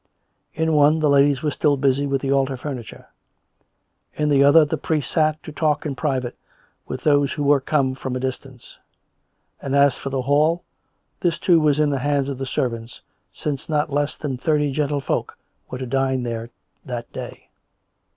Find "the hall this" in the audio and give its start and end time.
10.09-11.37